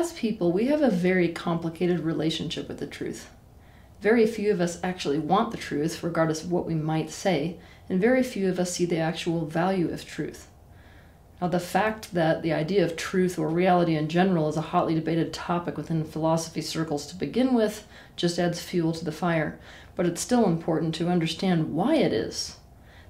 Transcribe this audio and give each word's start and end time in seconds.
as 0.00 0.14
people, 0.14 0.50
we 0.50 0.66
have 0.68 0.80
a 0.80 0.90
very 0.90 1.28
complicated 1.28 2.00
relationship 2.00 2.68
with 2.68 2.78
the 2.78 2.86
truth. 2.86 3.28
Very 4.00 4.26
few 4.26 4.50
of 4.50 4.58
us 4.58 4.80
actually 4.82 5.18
want 5.18 5.50
the 5.50 5.58
truth, 5.58 6.02
regardless 6.02 6.42
of 6.42 6.50
what 6.50 6.64
we 6.64 6.74
might 6.74 7.10
say, 7.10 7.58
and 7.86 8.00
very 8.00 8.22
few 8.22 8.48
of 8.48 8.58
us 8.58 8.72
see 8.72 8.86
the 8.86 8.96
actual 8.96 9.44
value 9.44 9.90
of 9.90 10.06
truth. 10.06 10.48
Now, 11.38 11.48
the 11.48 11.60
fact 11.60 12.14
that 12.14 12.42
the 12.42 12.54
idea 12.54 12.82
of 12.82 12.96
truth 12.96 13.38
or 13.38 13.48
reality 13.48 13.94
in 13.94 14.08
general 14.08 14.48
is 14.48 14.56
a 14.56 14.72
hotly 14.72 14.94
debated 14.94 15.34
topic 15.34 15.76
within 15.76 16.04
philosophy 16.04 16.62
circles 16.62 17.06
to 17.08 17.14
begin 17.14 17.52
with 17.52 17.86
just 18.16 18.38
adds 18.38 18.58
fuel 18.58 18.92
to 18.92 19.04
the 19.04 19.12
fire, 19.12 19.60
but 19.96 20.06
it's 20.06 20.22
still 20.22 20.46
important 20.46 20.94
to 20.94 21.10
understand 21.10 21.74
why 21.74 21.96
it 21.96 22.14
is 22.14 22.56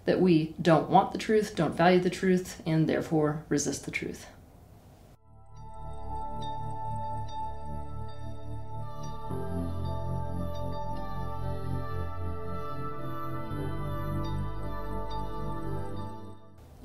that 0.06 0.20
we 0.20 0.56
don't 0.60 0.90
want 0.90 1.12
the 1.12 1.18
truth, 1.18 1.54
don't 1.54 1.76
value 1.76 2.00
the 2.00 2.10
truth, 2.10 2.60
and 2.66 2.88
therefore 2.88 3.44
resist 3.48 3.84
the 3.84 3.92
truth. 3.92 4.26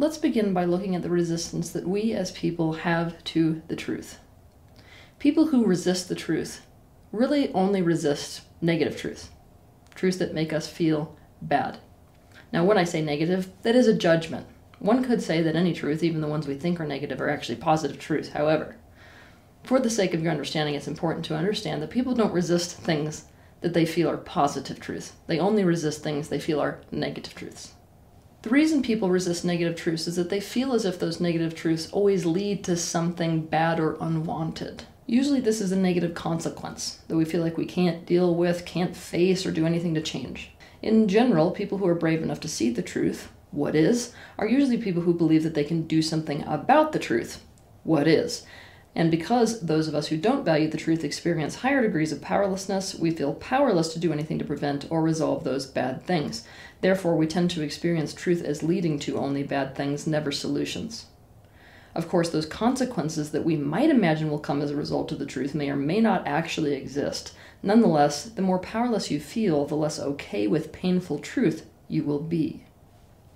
Let's 0.06 0.20
begin 0.20 0.54
by 0.54 0.66
looking 0.66 0.96
at 0.96 1.02
the 1.02 1.10
resistance 1.10 1.72
that 1.72 1.88
we 1.88 2.14
as 2.14 2.30
people 2.32 2.74
have 2.74 3.24
to 3.24 3.64
the 3.68 3.76
truth. 3.76 4.20
People 5.18 5.48
who 5.48 5.66
resist 5.66 6.10
the 6.10 6.14
truth 6.14 6.64
really 7.12 7.52
only 7.54 7.82
resist 7.82 8.42
negative 8.62 8.96
truths, 8.96 9.30
truths 9.96 10.18
that 10.18 10.36
make 10.36 10.54
us 10.54 10.68
feel 10.68 11.18
bad. 11.42 11.80
Now, 12.54 12.64
when 12.64 12.78
I 12.78 12.84
say 12.84 13.02
negative, 13.02 13.50
that 13.64 13.76
is 13.76 13.88
a 13.88 13.98
judgment. 13.98 14.46
One 14.78 15.04
could 15.04 15.24
say 15.24 15.42
that 15.42 15.56
any 15.56 15.74
truth, 15.74 16.04
even 16.04 16.22
the 16.22 16.28
ones 16.28 16.46
we 16.46 16.54
think 16.54 16.80
are 16.80 16.86
negative, 16.86 17.20
are 17.20 17.32
actually 17.32 17.56
positive 17.56 17.98
truths. 17.98 18.30
However, 18.30 18.76
for 19.64 19.80
the 19.80 19.90
sake 19.90 20.14
of 20.14 20.22
your 20.22 20.32
understanding, 20.32 20.76
it's 20.76 20.88
important 20.88 21.26
to 21.26 21.36
understand 21.36 21.82
that 21.82 21.90
people 21.90 22.14
don't 22.14 22.32
resist 22.32 22.78
things 22.78 23.24
that 23.62 23.74
they 23.74 23.88
feel 23.88 24.12
are 24.12 24.18
positive 24.18 24.80
truths. 24.80 25.14
They 25.26 25.40
only 25.40 25.64
resist 25.64 26.04
things 26.04 26.30
they 26.30 26.40
feel 26.40 26.60
are 26.60 26.80
negative 26.92 27.34
truths. 27.34 27.74
The 28.46 28.52
reason 28.52 28.84
people 28.84 29.10
resist 29.10 29.44
negative 29.44 29.76
truths 29.76 30.06
is 30.06 30.18
that 30.18 30.30
they 30.30 30.40
feel 30.40 30.74
as 30.74 30.86
if 30.86 31.00
those 31.00 31.20
negative 31.20 31.56
truths 31.56 31.90
always 31.92 32.28
lead 32.28 32.64
to 32.66 32.78
something 32.78 33.44
bad 33.44 33.80
or 33.80 33.98
unwanted. 34.00 34.84
Usually, 35.08 35.40
this 35.40 35.62
is 35.62 35.72
a 35.72 35.76
negative 35.76 36.14
consequence 36.14 37.00
that 37.08 37.18
we 37.18 37.26
feel 37.26 37.42
like 37.42 37.58
we 37.58 37.66
can't 37.66 38.06
deal 38.06 38.36
with, 38.36 38.64
can't 38.64 38.96
face, 38.96 39.48
or 39.48 39.52
do 39.52 39.66
anything 39.66 39.96
to 39.96 40.02
change. 40.02 40.52
In 40.84 41.08
general, 41.08 41.50
people 41.50 41.80
who 41.80 41.88
are 41.88 41.96
brave 41.96 42.22
enough 42.22 42.40
to 42.42 42.48
see 42.48 42.70
the 42.70 42.84
truth, 42.84 43.32
what 43.50 43.74
is, 43.74 44.14
are 44.38 44.48
usually 44.48 44.78
people 44.78 45.02
who 45.02 45.16
believe 45.16 45.42
that 45.42 45.56
they 45.56 45.64
can 45.64 45.88
do 45.88 46.04
something 46.04 46.44
about 46.44 46.92
the 46.92 47.00
truth, 47.00 47.44
what 47.82 48.08
is. 48.08 48.46
And 48.96 49.12
because 49.12 49.60
those 49.60 49.90
of 49.90 49.96
us 49.96 50.08
who 50.08 50.16
don't 50.16 50.46
value 50.46 50.70
the 50.70 50.78
truth 50.78 51.04
experience 51.04 51.56
higher 51.56 51.82
degrees 51.82 52.14
of 52.14 52.22
powerlessness, 52.22 52.96
we 52.96 53.12
feel 53.12 53.34
powerless 53.34 53.92
to 53.94 54.00
do 54.00 54.14
anything 54.14 54.40
to 54.40 54.46
prevent 54.46 54.90
or 54.90 55.02
resolve 55.02 55.44
those 55.44 55.66
bad 55.66 56.06
things. 56.06 56.46
Therefore, 56.80 57.18
we 57.18 57.28
tend 57.28 57.52
to 57.52 57.62
experience 57.62 58.14
truth 58.14 58.42
as 58.42 58.64
leading 58.64 58.98
to 59.00 59.18
only 59.18 59.44
bad 59.44 59.76
things, 59.76 60.08
never 60.08 60.32
solutions. 60.32 61.08
Of 61.94 62.08
course, 62.08 62.30
those 62.30 62.46
consequences 62.46 63.32
that 63.32 63.44
we 63.44 63.58
might 63.58 63.90
imagine 63.90 64.30
will 64.30 64.40
come 64.40 64.62
as 64.62 64.72
a 64.72 64.76
result 64.76 65.12
of 65.12 65.20
the 65.20 65.26
truth 65.26 65.54
may 65.54 65.70
or 65.70 65.76
may 65.76 66.00
not 66.00 66.26
actually 66.26 66.74
exist. 66.74 67.34
Nonetheless, 67.62 68.26
the 68.26 68.42
more 68.42 68.60
powerless 68.60 69.12
you 69.12 69.20
feel, 69.20 69.66
the 69.66 69.76
less 69.76 70.00
okay 70.00 70.48
with 70.48 70.72
painful 70.72 71.20
truth 71.20 71.66
you 71.90 72.04
will 72.04 72.20
be. 72.20 72.64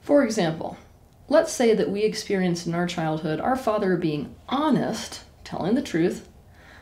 For 0.02 0.24
example, 0.24 0.78
let's 1.28 1.52
say 1.52 1.74
that 1.74 1.90
we 1.90 2.04
experienced 2.04 2.66
in 2.66 2.76
our 2.76 2.88
childhood 2.88 3.40
our 3.42 3.56
father 3.56 3.98
being 3.98 4.36
honest 4.48 5.22
telling 5.50 5.74
the 5.74 5.82
truth 5.82 6.28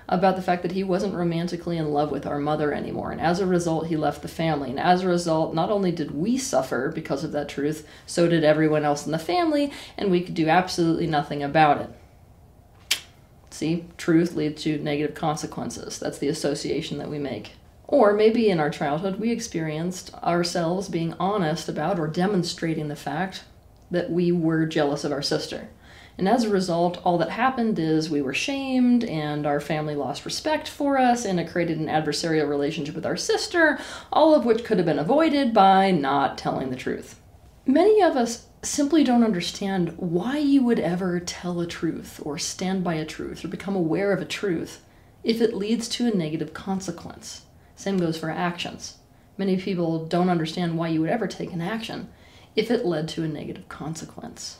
about 0.10 0.36
the 0.36 0.42
fact 0.42 0.62
that 0.62 0.73
he 0.73 0.84
wasn't 0.84 1.14
romantically 1.14 1.78
in 1.78 1.92
love 1.92 2.12
with 2.12 2.26
our 2.26 2.40
mother 2.40 2.73
anymore. 2.73 3.12
And 3.12 3.22
as 3.22 3.40
a 3.40 3.46
result, 3.46 3.88
he 3.88 3.96
left 3.98 4.22
the 4.22 4.28
family. 4.28 4.70
And 4.70 4.80
as 4.80 5.04
a 5.04 5.08
result, 5.08 5.54
not 5.54 5.70
only 5.70 5.92
did 5.92 6.12
we 6.12 6.38
suffer 6.38 6.92
because 6.94 7.23
of 7.23 7.32
that 7.32 7.50
truth, 7.50 7.88
so 8.05 8.28
did 8.28 8.44
everyone 8.44 8.86
else 8.86 9.05
in 9.05 9.11
the 9.11 9.20
family, 9.20 9.72
and 9.98 10.11
we 10.11 10.22
could 10.22 10.33
do 10.33 10.48
absolutely 10.48 11.08
nothing 11.08 11.44
about 11.44 11.82
it. 11.82 11.89
See, 13.50 13.86
truth 13.98 14.36
leads 14.36 14.64
to 14.64 14.78
negative 14.78 15.16
consequences. 15.16 15.98
That's 15.99 16.20
the 16.20 16.28
association 16.28 16.98
that 16.99 17.10
we 17.10 17.20
make. 17.20 17.54
Or 17.88 18.14
maybe 18.14 18.49
in 18.49 18.60
our 18.60 18.70
childhood, 18.70 19.20
we 19.20 19.32
experienced 19.32 20.14
ourselves 20.16 20.89
being 20.89 21.14
honest 21.20 21.70
about 21.70 21.99
or 21.99 22.08
demonstrating 22.08 22.89
the 22.89 22.95
fact 22.95 23.45
that 23.89 24.11
we 24.11 24.32
were 24.32 24.66
jealous 24.66 25.04
of 25.05 25.11
our 25.14 25.22
sister. 25.22 25.70
And 26.17 26.28
as 26.28 26.44
a 26.44 26.50
result, 26.50 27.00
all 27.04 27.20
that 27.20 27.30
happened 27.30 27.78
is 27.78 28.10
we 28.10 28.23
were 28.23 28.33
shamed 28.33 29.04
and 29.04 29.45
our 29.45 29.60
family 29.60 29.94
lost 29.94 30.26
respect 30.26 30.67
for 30.67 30.98
us 30.98 31.26
and 31.26 31.39
it 31.39 31.50
created 31.50 31.80
an 31.80 31.88
adversarial 31.88 32.50
relationship 32.50 32.95
with 32.95 33.05
our 33.05 33.17
sister, 33.17 33.80
all 34.11 34.33
of 34.33 34.44
which 34.44 34.64
could 34.64 34.78
have 34.78 34.86
been 34.86 34.98
avoided 34.98 35.54
by 35.54 35.92
not 35.92 36.38
telling 36.38 36.72
the 36.72 36.76
truth. 36.76 37.20
Many 37.67 38.02
of 38.02 38.16
us 38.16 38.48
simply 38.64 39.04
don't 39.04 39.23
understand 39.23 39.94
why 39.98 40.38
you 40.38 40.64
would 40.64 40.80
ever 40.80 41.20
tell 41.20 41.60
a 41.60 41.67
truth 41.67 42.20
or 42.23 42.39
stand 42.39 42.84
by 42.84 42.95
a 42.95 43.05
truth 43.05 43.45
or 43.45 43.49
become 43.49 43.76
aware 43.76 44.11
of 44.11 44.22
a 44.22 44.26
truth 44.26 44.84
if 45.23 45.39
it 45.39 45.54
leads 45.54 45.88
to 45.89 46.08
a 46.08 46.16
negative 46.16 46.52
consequence. 46.52 47.44
Same 47.76 47.98
goes 47.98 48.17
for 48.17 48.32
actions. 48.32 48.98
Many 49.38 49.58
people 49.58 50.08
don't 50.08 50.30
understand 50.30 50.80
why 50.80 50.88
you 50.88 51.02
would 51.02 51.11
ever 51.11 51.28
take 51.28 51.54
an 51.54 51.61
action 51.61 52.10
if 52.55 52.72
it 52.72 52.86
led 52.86 53.08
to 53.10 53.23
a 53.23 53.28
negative 53.28 53.70
consequence 53.70 54.58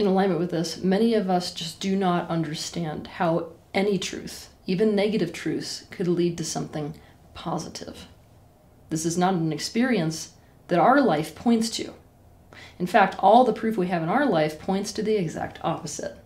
in 0.00 0.06
alignment 0.06 0.40
with 0.40 0.50
this, 0.50 0.78
many 0.78 1.14
of 1.14 1.30
us 1.30 1.52
just 1.52 1.78
do 1.78 1.94
not 1.94 2.28
understand 2.28 3.06
how 3.06 3.52
any 3.72 3.98
truth, 3.98 4.48
even 4.66 4.96
negative 4.96 5.32
truths, 5.32 5.84
could 5.90 6.08
lead 6.08 6.36
to 6.38 6.44
something 6.44 6.94
positive. 7.34 8.06
This 8.88 9.06
is 9.06 9.16
not 9.16 9.34
an 9.34 9.52
experience 9.52 10.32
that 10.68 10.78
our 10.80 11.00
life 11.00 11.34
points 11.34 11.70
to. 11.70 11.94
In 12.78 12.86
fact, 12.86 13.16
all 13.18 13.44
the 13.44 13.52
proof 13.52 13.76
we 13.76 13.88
have 13.88 14.02
in 14.02 14.08
our 14.08 14.26
life 14.26 14.58
points 14.58 14.92
to 14.92 15.02
the 15.02 15.16
exact 15.16 15.58
opposite. 15.62 16.18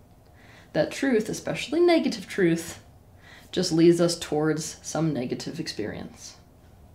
That 0.73 0.91
truth, 0.91 1.29
especially 1.29 1.79
negative 1.79 2.27
truth, 2.27 2.79
just 3.51 3.71
leads 3.71 4.01
us 4.01 4.17
towards 4.17 4.77
some 4.81 5.13
negative 5.13 5.59
experience. 5.59 6.34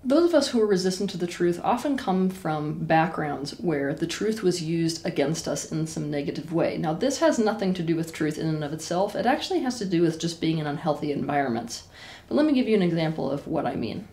Those 0.03 0.31
of 0.31 0.34
us 0.34 0.49
who 0.49 0.62
are 0.62 0.66
resistant 0.66 1.11
to 1.11 1.19
the 1.19 1.27
truth 1.27 1.61
often 1.62 1.99
come 1.99 2.31
from 2.31 2.87
backgrounds 2.87 3.61
where 3.61 3.93
the 3.93 4.06
truth 4.06 4.43
was 4.43 4.62
used 4.62 5.05
against 5.05 5.47
us 5.47 5.71
in 5.71 5.87
some 5.87 6.11
negative 6.11 6.55
way. 6.55 6.78
Now, 6.78 6.94
this 6.94 7.19
has 7.19 7.38
nothing 7.38 7.75
to 7.75 7.83
do 7.83 7.97
with 7.97 8.10
truth 8.10 8.39
in 8.39 8.47
and 8.47 8.65
of 8.65 8.72
itself, 8.72 9.15
it 9.15 9.27
actually 9.27 9.60
has 9.60 9.77
to 9.78 9.84
do 9.84 10.00
with 10.00 10.19
just 10.19 10.41
being 10.41 10.56
in 10.56 10.66
unhealthy 10.66 11.12
environments. 11.12 11.84
But 12.28 12.37
let 12.37 12.47
me 12.47 12.55
give 12.55 12.66
you 12.66 12.77
an 12.77 12.83
example 12.83 13.31
of 13.31 13.47
what 13.47 13.66
I 13.66 13.75
mean. 13.77 14.09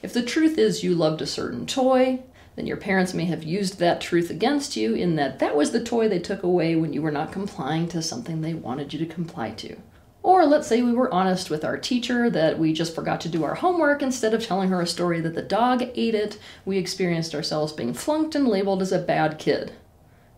If 0.00 0.12
the 0.12 0.22
truth 0.22 0.58
is 0.58 0.84
you 0.84 0.94
loved 0.94 1.20
a 1.20 1.26
certain 1.26 1.66
toy, 1.66 2.20
then 2.54 2.68
your 2.68 2.76
parents 2.76 3.12
may 3.12 3.24
have 3.24 3.42
used 3.42 3.80
that 3.80 4.00
truth 4.00 4.30
against 4.30 4.76
you 4.76 4.94
in 4.94 5.16
that 5.16 5.40
that 5.40 5.56
was 5.56 5.72
the 5.72 5.82
toy 5.82 6.08
they 6.08 6.20
took 6.20 6.44
away 6.44 6.76
when 6.76 6.92
you 6.92 7.02
were 7.02 7.10
not 7.10 7.32
complying 7.32 7.88
to 7.88 8.00
something 8.00 8.42
they 8.42 8.54
wanted 8.54 8.92
you 8.92 8.98
to 9.00 9.12
comply 9.12 9.50
to. 9.50 9.76
Or 10.22 10.46
let's 10.46 10.68
say 10.68 10.82
we 10.82 10.92
were 10.92 11.12
honest 11.12 11.50
with 11.50 11.64
our 11.64 11.76
teacher 11.76 12.30
that 12.30 12.58
we 12.58 12.72
just 12.72 12.94
forgot 12.94 13.20
to 13.22 13.28
do 13.28 13.42
our 13.42 13.56
homework. 13.56 14.02
Instead 14.02 14.34
of 14.34 14.44
telling 14.44 14.68
her 14.68 14.80
a 14.80 14.86
story 14.86 15.20
that 15.20 15.34
the 15.34 15.42
dog 15.42 15.82
ate 15.94 16.14
it, 16.14 16.38
we 16.64 16.78
experienced 16.78 17.34
ourselves 17.34 17.72
being 17.72 17.92
flunked 17.92 18.34
and 18.34 18.46
labeled 18.46 18.82
as 18.82 18.92
a 18.92 19.00
bad 19.00 19.38
kid. 19.38 19.72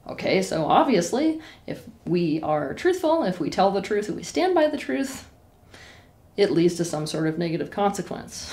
Okay, 0.07 0.43
so 0.43 0.67
obviously, 0.67 1.41
if 1.67 1.85
we 2.07 2.41
are 2.43 2.75
truthful, 2.75 3.25
if 3.25 3.41
we 3.41 3.51
tell 3.51 3.71
the 3.71 3.83
truth, 3.83 4.09
if 4.09 4.15
we 4.15 4.23
stand 4.23 4.55
by 4.55 4.69
the 4.69 4.77
truth, 4.77 5.29
it 6.37 6.51
leads 6.51 6.75
to 6.75 6.85
some 6.85 7.07
sort 7.07 7.27
of 7.27 7.39
negative 7.39 7.71
consequence. 7.71 8.53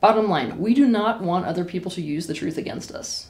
Bottom 0.00 0.30
line, 0.30 0.58
we 0.58 0.72
do 0.72 0.86
not 0.86 1.22
want 1.22 1.44
other 1.44 1.64
people 1.64 1.90
to 1.92 2.00
use 2.00 2.26
the 2.26 2.34
truth 2.34 2.56
against 2.56 2.90
us. 2.90 3.28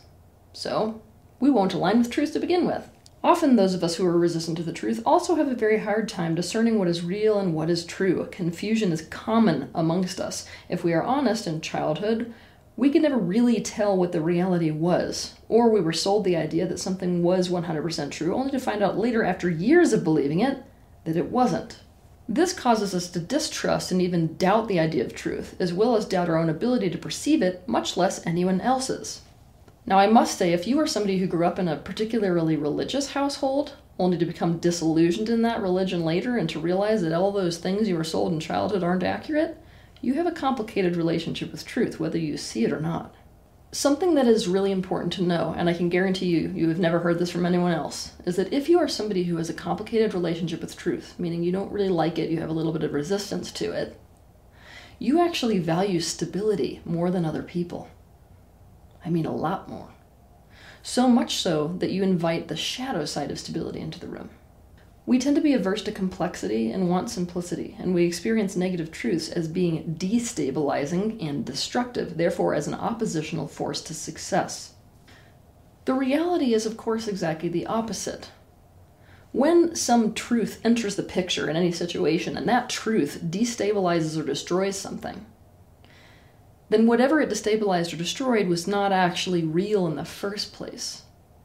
So, 0.53 1.03
we 1.41 1.51
won't 1.51 1.75
align 1.75 1.99
with 1.99 2.11
truth 2.11 2.33
to 2.35 2.41
begin 2.41 2.67
with. 2.67 2.89
Often, 3.23 3.57
those 3.57 3.75
of 3.75 3.85
us 3.85 3.97
who 3.97 4.07
are 4.07 4.19
resistant 4.19 4.57
to 4.57 4.63
the 4.63 4.73
truth 4.73 5.03
also 5.05 5.35
have 5.35 5.49
a 5.49 5.55
very 5.55 5.81
hard 5.81 6.09
time 6.09 6.35
discerning 6.35 6.79
what 6.79 6.89
is 6.89 7.05
real 7.05 7.39
and 7.39 7.55
what 7.55 7.69
is 7.69 7.85
true. 7.85 8.27
Confusion 8.31 8.93
is 8.93 9.03
common 9.03 9.69
amongst 9.75 10.19
us. 10.19 10.47
If 10.71 10.85
we 10.85 10.95
are 10.95 11.03
honest 11.03 11.47
in 11.47 11.61
childhood, 11.61 12.33
we 12.77 12.89
could 12.89 13.03
never 13.03 13.19
really 13.19 13.61
tell 13.61 13.95
what 13.95 14.13
the 14.13 14.23
reality 14.23 14.71
was, 14.71 15.35
or 15.51 15.69
we 15.69 15.83
were 15.83 15.93
sold 15.93 16.25
the 16.25 16.37
idea 16.37 16.67
that 16.67 16.79
something 16.79 17.23
was 17.23 17.51
100% 17.51 18.11
true, 18.11 18.35
only 18.35 18.51
to 18.53 18.59
find 18.59 18.83
out 18.83 18.97
later, 18.97 19.23
after 19.23 19.51
years 19.51 19.93
of 19.93 20.03
believing 20.03 20.41
it, 20.41 20.63
that 21.05 21.17
it 21.17 21.27
wasn't. 21.27 21.81
This 22.27 22.55
causes 22.55 22.95
us 22.95 23.11
to 23.11 23.21
distrust 23.21 23.91
and 23.93 24.01
even 24.01 24.37
doubt 24.37 24.67
the 24.67 24.81
idea 24.81 25.05
of 25.05 25.15
truth, 25.15 25.57
as 25.61 25.75
well 25.75 25.95
as 25.95 26.07
doubt 26.07 26.31
our 26.31 26.39
own 26.39 26.49
ability 26.49 26.89
to 26.89 26.97
perceive 26.97 27.43
it, 27.43 27.69
much 27.69 27.99
less 27.99 28.25
anyone 28.27 28.63
else's. 28.63 29.21
Now, 29.91 29.99
I 29.99 30.07
must 30.07 30.39
say, 30.39 30.53
if 30.53 30.69
you 30.69 30.79
are 30.79 30.87
somebody 30.87 31.19
who 31.19 31.27
grew 31.27 31.45
up 31.45 31.59
in 31.59 31.67
a 31.67 31.77
particularly 31.77 32.55
religious 32.55 33.11
household, 33.11 33.73
only 33.99 34.17
to 34.19 34.25
become 34.25 34.59
disillusioned 34.59 35.29
in 35.29 35.43
that 35.43 35.61
religion 35.61 36.05
later 36.05 36.37
and 36.37 36.49
to 36.51 36.61
realize 36.61 37.03
that 37.03 37.13
all 37.13 37.33
those 37.33 37.59
things 37.59 37.89
you 37.89 37.97
were 37.97 38.05
sold 38.05 38.33
in 38.33 38.39
childhood 38.39 38.85
aren't 38.85 39.03
accurate, 39.03 39.59
you 40.01 40.15
have 40.15 40.27
a 40.27 40.31
complicated 40.31 40.95
relationship 40.95 41.51
with 41.51 41.67
truth, 41.67 41.99
whether 41.99 42.19
you 42.19 42.37
see 42.37 42.65
it 42.65 42.73
or 42.73 42.79
not. 42.79 43.13
Something 43.73 44.15
that 44.15 44.29
is 44.29 44.47
really 44.47 44.71
important 44.71 45.13
to 45.15 45.25
know, 45.25 45.57
and 45.59 45.69
I 45.69 45.75
can 45.75 45.89
guarantee 45.89 46.27
you, 46.27 46.53
you 46.55 46.69
have 46.69 46.79
never 46.79 47.01
heard 47.01 47.19
this 47.19 47.33
from 47.33 47.45
anyone 47.45 47.73
else, 47.73 48.13
is 48.25 48.37
that 48.37 48.53
if 48.53 48.69
you 48.69 48.79
are 48.79 48.87
somebody 48.87 49.25
who 49.25 49.39
has 49.39 49.51
a 49.51 49.55
complicated 49.55 50.15
relationship 50.15 50.61
with 50.61 50.77
truth, 50.77 51.17
meaning 51.19 51.43
you 51.43 51.51
don't 51.51 51.73
really 51.73 51.89
like 51.89 52.17
it, 52.17 52.31
you 52.31 52.39
have 52.39 52.51
a 52.51 52.53
little 52.53 52.73
bit 52.73 52.85
of 52.85 52.93
resistance 52.93 53.51
to 53.51 53.73
it, 53.73 54.01
you 55.01 55.21
actually 55.21 55.59
value 55.59 55.99
stability 55.99 56.81
more 56.85 57.11
than 57.11 57.25
other 57.25 57.43
people. 57.43 57.89
I 59.05 59.11
mean, 59.11 59.27
a 59.27 59.35
lot 59.35 59.69
more. 59.69 59.89
So 60.83 61.09
much 61.09 61.37
so 61.37 61.75
that 61.79 61.91
you 61.91 62.03
invite 62.03 62.49
the 62.49 62.57
shadow 62.57 63.05
side 63.05 63.31
of 63.31 63.39
stability 63.39 63.81
into 63.81 64.01
the 64.01 64.09
room. 64.09 64.31
We 65.07 65.19
tend 65.19 65.37
to 65.37 65.43
be 65.43 65.55
averse 65.55 65.83
to 65.83 65.93
complexity 65.93 66.71
and 66.71 66.89
want 66.89 67.11
simplicity, 67.11 67.77
and 67.79 67.95
we 67.95 68.05
experience 68.05 68.55
negative 68.55 68.93
truths 68.93 69.29
as 69.29 69.49
being 69.49 69.97
destabilizing 69.99 71.21
and 71.27 71.45
destructive, 71.45 72.17
therefore, 72.17 72.55
as 72.55 72.69
an 72.69 72.75
oppositional 72.75 73.49
force 73.49 73.81
to 73.83 73.95
success. 73.95 74.75
The 75.85 75.95
reality 75.95 76.55
is, 76.55 76.67
of 76.67 76.77
course, 76.77 77.09
exactly 77.09 77.49
the 77.49 77.67
opposite. 77.67 78.31
When 79.33 79.75
some 79.75 80.13
truth 80.15 80.61
enters 80.65 80.97
the 80.97 81.03
picture 81.03 81.49
in 81.49 81.57
any 81.57 81.73
situation, 81.73 82.37
and 82.37 82.49
that 82.49 82.69
truth 82.69 83.21
destabilizes 83.25 84.21
or 84.21 84.25
destroys 84.25 84.79
something, 84.79 85.27
then 86.71 86.87
whatever 86.87 87.21
it 87.21 87.29
destabilized 87.29 87.93
or 87.93 87.97
destroyed 87.97 88.49
was 88.49 88.67
not 88.67 88.93
actually 88.93 89.45
real 89.45 89.87
in 89.87 89.97
the 89.97 90.05
first 90.05 90.53
place. 90.53 91.03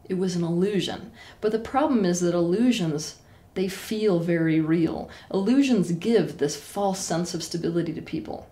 It 0.08 0.16
was 0.16 0.36
an 0.36 0.44
illusion. 0.44 1.12
But 1.42 1.52
the 1.52 1.60
problem 1.60 2.06
is 2.06 2.22
that 2.22 2.36
illusions 2.36 3.18
they 3.56 3.68
feel 3.68 4.20
very 4.20 4.60
real. 4.60 5.10
Illusions 5.34 5.92
give 5.94 6.38
this 6.38 6.56
false 6.56 7.00
sense 7.00 7.34
of 7.34 7.42
stability 7.42 7.94
to 7.94 8.02
people, 8.02 8.50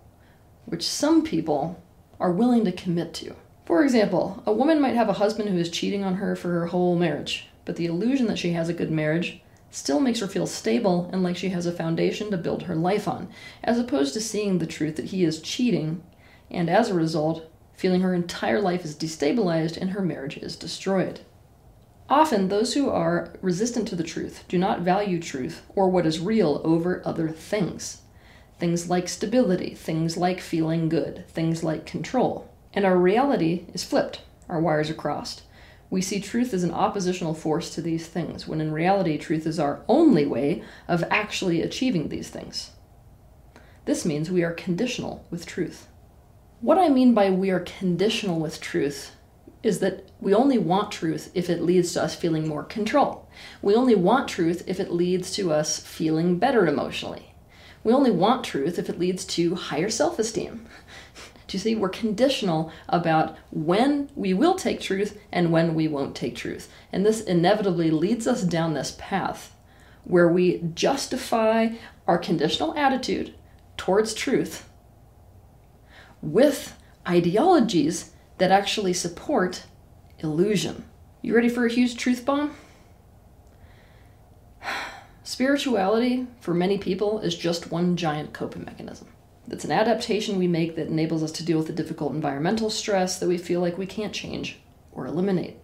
which 0.64 0.86
some 0.86 1.22
people 1.22 1.80
are 2.18 2.32
willing 2.32 2.64
to 2.64 2.72
commit 2.72 3.12
to. 3.14 3.36
For 3.66 3.84
example, 3.84 4.42
a 4.46 4.52
woman 4.52 4.80
might 4.80 4.94
have 4.94 5.08
a 5.08 5.14
husband 5.14 5.48
who 5.48 5.58
is 5.58 5.70
cheating 5.70 6.04
on 6.04 6.14
her 6.14 6.34
for 6.34 6.48
her 6.48 6.66
whole 6.66 6.96
marriage, 6.96 7.48
but 7.64 7.76
the 7.76 7.86
illusion 7.86 8.26
that 8.26 8.38
she 8.38 8.52
has 8.52 8.68
a 8.68 8.74
good 8.74 8.90
marriage 8.90 9.42
still 9.70 10.00
makes 10.00 10.20
her 10.20 10.26
feel 10.26 10.46
stable 10.46 11.10
and 11.12 11.22
like 11.22 11.36
she 11.36 11.50
has 11.50 11.66
a 11.66 11.72
foundation 11.72 12.30
to 12.30 12.36
build 12.36 12.62
her 12.62 12.74
life 12.74 13.06
on, 13.06 13.28
as 13.62 13.78
opposed 13.78 14.14
to 14.14 14.20
seeing 14.20 14.58
the 14.58 14.66
truth 14.66 14.96
that 14.96 15.06
he 15.06 15.24
is 15.24 15.40
cheating, 15.40 16.02
and 16.50 16.68
as 16.68 16.88
a 16.88 16.94
result, 16.94 17.50
feeling 17.72 18.00
her 18.02 18.14
entire 18.14 18.60
life 18.60 18.84
is 18.84 18.94
destabilized 18.94 19.76
and 19.76 19.90
her 19.90 20.02
marriage 20.02 20.36
is 20.36 20.56
destroyed. 20.56 21.20
Often, 22.08 22.48
those 22.48 22.74
who 22.74 22.90
are 22.90 23.32
resistant 23.40 23.88
to 23.88 23.96
the 23.96 24.04
truth 24.04 24.44
do 24.46 24.58
not 24.58 24.82
value 24.82 25.18
truth 25.18 25.62
or 25.74 25.88
what 25.88 26.06
is 26.06 26.20
real 26.20 26.60
over 26.62 27.02
other 27.04 27.28
things. 27.28 28.02
Things 28.58 28.90
like 28.90 29.08
stability, 29.08 29.74
things 29.74 30.16
like 30.16 30.40
feeling 30.40 30.88
good, 30.88 31.26
things 31.28 31.64
like 31.64 31.86
control. 31.86 32.50
And 32.74 32.84
our 32.84 32.96
reality 32.96 33.66
is 33.72 33.84
flipped, 33.84 34.20
our 34.48 34.60
wires 34.60 34.90
are 34.90 34.94
crossed. 34.94 35.42
We 35.90 36.02
see 36.02 36.20
truth 36.20 36.52
as 36.52 36.64
an 36.64 36.72
oppositional 36.72 37.34
force 37.34 37.70
to 37.70 37.80
these 37.80 38.06
things, 38.06 38.46
when 38.46 38.60
in 38.60 38.72
reality, 38.72 39.16
truth 39.16 39.46
is 39.46 39.58
our 39.58 39.82
only 39.88 40.26
way 40.26 40.62
of 40.88 41.04
actually 41.10 41.62
achieving 41.62 42.08
these 42.08 42.28
things. 42.28 42.72
This 43.84 44.04
means 44.04 44.30
we 44.30 44.42
are 44.42 44.52
conditional 44.52 45.24
with 45.30 45.46
truth. 45.46 45.88
What 46.64 46.78
I 46.78 46.88
mean 46.88 47.12
by 47.12 47.28
we 47.28 47.50
are 47.50 47.60
conditional 47.60 48.40
with 48.40 48.58
truth 48.58 49.14
is 49.62 49.80
that 49.80 50.10
we 50.18 50.32
only 50.32 50.56
want 50.56 50.90
truth 50.90 51.30
if 51.34 51.50
it 51.50 51.60
leads 51.60 51.92
to 51.92 52.02
us 52.02 52.14
feeling 52.14 52.48
more 52.48 52.64
control. 52.64 53.28
We 53.60 53.74
only 53.74 53.94
want 53.94 54.28
truth 54.28 54.64
if 54.66 54.80
it 54.80 54.90
leads 54.90 55.30
to 55.32 55.52
us 55.52 55.78
feeling 55.78 56.38
better 56.38 56.66
emotionally. 56.66 57.34
We 57.82 57.92
only 57.92 58.10
want 58.10 58.44
truth 58.44 58.78
if 58.78 58.88
it 58.88 58.98
leads 58.98 59.26
to 59.26 59.56
higher 59.56 59.90
self 59.90 60.18
esteem. 60.18 60.64
Do 61.48 61.58
you 61.58 61.58
see? 61.58 61.74
We're 61.74 61.90
conditional 61.90 62.72
about 62.88 63.36
when 63.50 64.08
we 64.14 64.32
will 64.32 64.54
take 64.54 64.80
truth 64.80 65.20
and 65.30 65.52
when 65.52 65.74
we 65.74 65.86
won't 65.86 66.16
take 66.16 66.34
truth. 66.34 66.72
And 66.90 67.04
this 67.04 67.20
inevitably 67.20 67.90
leads 67.90 68.26
us 68.26 68.42
down 68.42 68.72
this 68.72 68.96
path 68.98 69.54
where 70.04 70.30
we 70.30 70.62
justify 70.72 71.74
our 72.06 72.16
conditional 72.16 72.74
attitude 72.74 73.34
towards 73.76 74.14
truth 74.14 74.66
with 76.24 76.76
ideologies 77.06 78.12
that 78.38 78.50
actually 78.50 78.92
support 78.92 79.64
illusion. 80.18 80.84
You 81.22 81.34
ready 81.34 81.48
for 81.48 81.66
a 81.66 81.70
huge 81.70 81.96
truth 81.96 82.24
bomb? 82.24 82.54
Spirituality, 85.22 86.26
for 86.40 86.54
many 86.54 86.78
people, 86.78 87.20
is 87.20 87.36
just 87.36 87.70
one 87.70 87.96
giant 87.96 88.32
coping 88.32 88.64
mechanism. 88.64 89.08
It's 89.50 89.64
an 89.64 89.72
adaptation 89.72 90.38
we 90.38 90.48
make 90.48 90.74
that 90.76 90.88
enables 90.88 91.22
us 91.22 91.32
to 91.32 91.44
deal 91.44 91.58
with 91.58 91.66
the 91.66 91.72
difficult 91.72 92.14
environmental 92.14 92.70
stress 92.70 93.18
that 93.18 93.28
we 93.28 93.36
feel 93.36 93.60
like 93.60 93.76
we 93.76 93.86
can't 93.86 94.14
change 94.14 94.58
or 94.92 95.06
eliminate. 95.06 95.58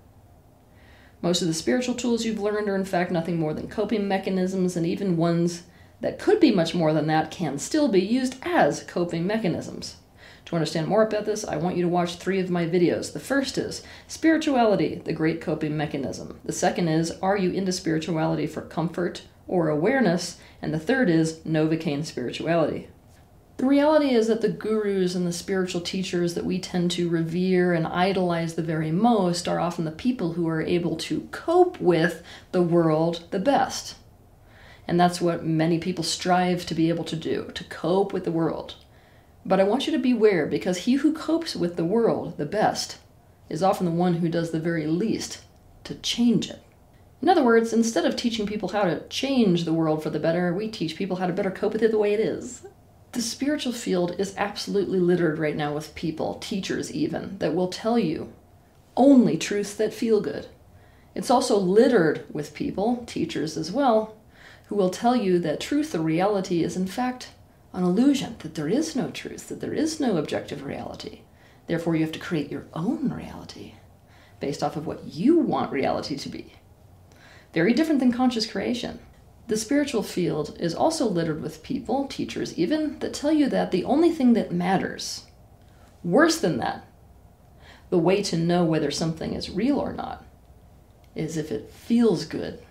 Most 1.22 1.40
of 1.42 1.48
the 1.48 1.54
spiritual 1.54 1.94
tools 1.94 2.24
you've 2.24 2.40
learned 2.40 2.68
are, 2.68 2.76
in 2.76 2.84
fact, 2.84 3.10
nothing 3.10 3.38
more 3.38 3.54
than 3.54 3.68
coping 3.68 4.06
mechanisms, 4.06 4.76
and 4.76 4.86
even 4.86 5.16
ones 5.16 5.62
that 6.00 6.18
could 6.18 6.40
be 6.40 6.50
much 6.50 6.74
more 6.74 6.92
than 6.92 7.06
that 7.06 7.30
can 7.30 7.58
still 7.58 7.88
be 7.88 8.00
used 8.00 8.36
as 8.42 8.82
coping 8.84 9.26
mechanisms. 9.26 9.96
To 10.46 10.56
understand 10.56 10.88
more 10.88 11.02
about 11.02 11.26
this, 11.26 11.44
I 11.44 11.56
want 11.56 11.76
you 11.76 11.82
to 11.82 11.88
watch 11.88 12.16
three 12.16 12.40
of 12.40 12.50
my 12.50 12.66
videos. 12.66 13.12
The 13.12 13.20
first 13.20 13.56
is 13.56 13.82
Spirituality, 14.08 14.96
the 15.04 15.12
Great 15.12 15.40
Coping 15.40 15.76
Mechanism. 15.76 16.40
The 16.44 16.52
second 16.52 16.88
is 16.88 17.12
Are 17.22 17.37
you 17.37 17.50
into 17.50 17.72
spirituality 17.72 18.46
for 18.46 18.62
comfort 18.62 19.22
or 19.46 19.69
awareness? 19.69 20.38
And 20.60 20.75
the 20.75 20.81
third 20.81 21.08
is 21.08 21.38
Novocaine 21.40 22.04
Spirituality. 22.04 22.88
The 23.60 23.66
reality 23.66 24.14
is 24.14 24.26
that 24.28 24.40
the 24.40 24.48
gurus 24.48 25.14
and 25.14 25.26
the 25.26 25.34
spiritual 25.34 25.82
teachers 25.82 26.32
that 26.32 26.46
we 26.46 26.58
tend 26.58 26.90
to 26.92 27.10
revere 27.10 27.75
and 27.75 27.87
idolize 27.87 28.54
the 28.54 28.62
very 28.62 28.90
most 28.90 29.46
are 29.46 29.60
often 29.60 29.84
the 29.84 29.90
people 29.90 30.32
who 30.32 30.48
are 30.48 30.62
able 30.62 30.96
to 30.96 31.28
cope 31.31 31.78
with 31.78 32.22
the 32.52 32.62
world 32.62 33.25
the 33.32 33.38
best. 33.38 33.96
And 34.88 34.98
that's 34.98 35.20
what 35.20 35.44
many 35.44 35.78
people 35.78 36.02
strive 36.02 36.64
to 36.66 36.75
be 36.75 36.88
able 36.88 37.04
to 37.04 37.16
do, 37.16 37.50
to 37.54 37.64
cope 37.64 38.14
with 38.14 38.25
the 38.25 38.32
world. 38.32 38.76
But 39.44 39.60
I 39.60 39.64
want 39.64 39.87
you 39.87 39.92
to 39.92 39.98
beware 39.98 40.46
because 40.46 40.78
he 40.78 40.94
who 40.94 41.12
copes 41.12 41.56
with 41.56 41.76
the 41.76 41.84
world 41.84 42.37
the 42.37 42.46
best 42.46 42.98
is 43.48 43.62
often 43.62 43.87
the 43.87 43.92
one 43.92 44.14
who 44.14 44.28
does 44.28 44.50
the 44.50 44.60
very 44.60 44.87
least 44.87 45.42
to 45.84 45.94
change 45.96 46.50
it. 46.50 46.62
In 47.22 47.28
other 47.28 47.42
words, 47.42 47.72
instead 47.72 48.06
of 48.06 48.16
teaching 48.16 48.46
people 48.46 48.70
how 48.70 48.84
to 48.84 49.06
change 49.08 49.64
the 49.64 49.75
world 49.75 50.02
for 50.02 50.10
the 50.10 50.19
better, 50.19 50.54
we 50.54 50.69
teach 50.69 50.96
people 50.96 51.16
how 51.16 51.26
to 51.26 51.32
better 51.32 51.50
cope 51.50 51.72
with 51.72 51.82
it 51.82 51.90
the 51.90 51.98
way 51.98 52.14
it 52.14 52.20
is. 52.20 52.66
The 53.12 53.20
spiritual 53.20 53.72
field 53.72 54.14
is 54.19 54.34
absolutely 54.37 55.00
littered 55.00 55.38
right 55.38 55.56
now 55.56 55.75
with 55.75 55.94
people, 55.94 56.34
teachers 56.34 56.92
even, 56.92 57.38
that 57.38 57.54
will 57.54 57.69
tell 57.69 57.98
you 57.98 58.32
only 58.96 59.37
truths 59.37 59.75
that 59.75 59.92
feel 59.92 60.20
good. 60.20 60.46
It's 61.14 61.31
also 61.31 61.58
littered 61.58 62.25
with 62.32 62.54
people, 62.54 63.04
teachers 63.06 63.56
as 63.56 63.72
well, 63.72 64.16
who 64.66 64.76
will 64.76 64.90
tell 64.90 65.16
you 65.16 65.38
that 65.40 65.60
truth 65.60 65.94
or 65.94 65.98
reality 65.98 66.62
is 66.62 66.76
in 66.76 66.87
fact 66.87 67.31
an 67.72 67.84
illusion, 67.84 68.37
that 68.40 68.55
there 68.55 68.69
is 68.69 68.96
no 68.96 69.11
truth, 69.11 69.49
that 69.49 69.61
there 69.61 69.75
is 69.75 70.00
no 70.00 70.16
objective 70.16 70.64
reality. 70.64 71.21
Therefore, 71.66 71.94
you 71.94 72.02
have 72.02 72.12
to 72.12 72.18
create 72.18 72.50
your 72.50 72.66
own 72.75 73.12
reality 73.12 73.75
based 74.40 74.62
off 74.62 74.76
of 74.76 74.87
what 74.87 75.04
you 75.04 75.38
want 75.38 75.71
reality 75.71 76.16
to 76.16 76.28
be. 76.28 76.54
Very 77.52 77.73
different 77.73 78.00
than 78.00 78.12
conscious 78.12 78.50
creation. 78.50 78.99
The 79.47 79.56
spiritual 79.56 80.02
field 80.02 80.56
is 80.61 80.75
also 80.75 81.09
littered 81.09 81.42
with 81.42 81.62
people, 81.62 82.06
teachers 82.06 82.56
even, 82.59 82.99
that 83.00 83.14
tell 83.14 83.33
you 83.33 83.49
that 83.49 83.71
the 83.71 83.85
only 83.85 84.11
thing 84.11 84.33
that 84.35 84.52
matters, 84.52 85.26
worse 86.02 86.40
than 86.40 86.59
that, 86.59 86.87
the 87.90 87.99
way 87.99 88.23
to 88.23 88.37
know 88.37 88.64
whether 88.64 88.90
something 88.90 89.35
is 89.35 89.50
real 89.50 89.78
or 89.78 89.92
not, 89.92 90.25
is 91.14 91.37
if 91.37 91.50
it 91.50 91.71
feels 91.71 92.25
good 92.25 92.62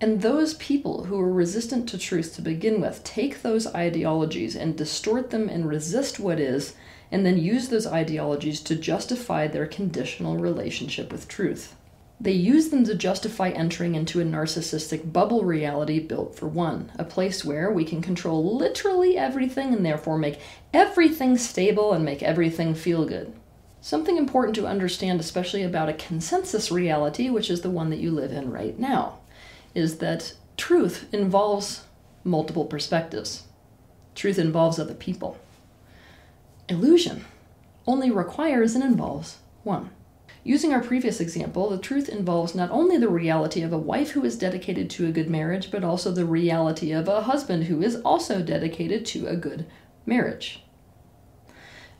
and 0.00 0.22
those 0.22 0.54
people 0.54 1.04
who 1.04 1.18
are 1.18 1.32
resistant 1.32 1.88
to 1.88 1.98
truth 1.98 2.36
to 2.36 2.42
begin 2.42 2.80
with 2.80 3.02
take 3.02 3.42
those 3.42 3.66
ideologies 3.74 4.54
and 4.54 4.76
distort 4.76 5.30
them 5.30 5.48
and 5.48 5.68
resist 5.68 6.20
what 6.20 6.38
is, 6.38 6.74
and 7.10 7.26
then 7.26 7.36
use 7.36 7.68
those 7.68 7.86
ideologies 7.86 8.60
to 8.60 8.76
justify 8.76 9.48
their 9.48 9.66
conditional 9.66 10.36
relationship 10.36 11.10
with 11.10 11.26
truth. 11.26 11.74
They 12.20 12.32
use 12.32 12.68
them 12.68 12.84
to 12.84 12.94
justify 12.94 13.50
entering 13.50 13.96
into 13.96 14.20
a 14.20 14.24
narcissistic 14.24 15.12
bubble 15.12 15.44
reality 15.44 15.98
built 15.98 16.36
for 16.36 16.46
one, 16.46 16.92
a 16.96 17.04
place 17.04 17.44
where 17.44 17.70
we 17.70 17.84
can 17.84 18.00
control 18.00 18.56
literally 18.56 19.16
everything 19.16 19.72
and 19.72 19.84
therefore 19.84 20.18
make 20.18 20.38
everything 20.72 21.36
stable 21.36 21.92
and 21.92 22.04
make 22.04 22.22
everything 22.22 22.74
feel 22.74 23.04
good. 23.04 23.32
Something 23.80 24.16
important 24.16 24.54
to 24.56 24.66
understand, 24.66 25.18
especially 25.18 25.62
about 25.62 25.88
a 25.88 25.92
consensus 25.94 26.70
reality, 26.70 27.30
which 27.30 27.50
is 27.50 27.62
the 27.62 27.70
one 27.70 27.90
that 27.90 28.00
you 28.00 28.10
live 28.12 28.32
in 28.32 28.50
right 28.50 28.78
now 28.78 29.17
is 29.74 29.98
that 29.98 30.34
truth 30.56 31.06
involves 31.12 31.84
multiple 32.24 32.64
perspectives. 32.64 33.44
Truth 34.14 34.38
involves 34.38 34.78
other 34.78 34.94
people. 34.94 35.38
Illusion 36.68 37.24
only 37.86 38.10
requires 38.10 38.74
and 38.74 38.84
involves 38.84 39.38
one. 39.62 39.90
Using 40.44 40.72
our 40.72 40.82
previous 40.82 41.20
example, 41.20 41.68
the 41.68 41.78
truth 41.78 42.08
involves 42.08 42.54
not 42.54 42.70
only 42.70 42.96
the 42.96 43.08
reality 43.08 43.62
of 43.62 43.72
a 43.72 43.78
wife 43.78 44.10
who 44.10 44.24
is 44.24 44.38
dedicated 44.38 44.88
to 44.90 45.06
a 45.06 45.12
good 45.12 45.28
marriage, 45.28 45.70
but 45.70 45.84
also 45.84 46.10
the 46.10 46.24
reality 46.24 46.92
of 46.92 47.08
a 47.08 47.22
husband 47.22 47.64
who 47.64 47.82
is 47.82 47.96
also 47.96 48.42
dedicated 48.42 49.04
to 49.06 49.26
a 49.26 49.36
good 49.36 49.66
marriage. 50.06 50.62